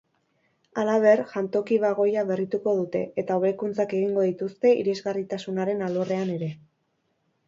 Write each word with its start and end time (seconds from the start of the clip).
Halaber, 0.83 1.19
jantoki-bagoia 1.33 2.23
berrituko 2.31 2.73
dute, 2.79 3.01
eta 3.23 3.37
hobekuntzak 3.41 3.93
egingo 3.97 4.23
dituzte 4.29 4.71
irisgarritasunaren 4.85 5.85
alorrean 5.89 6.33
ere. 6.37 6.49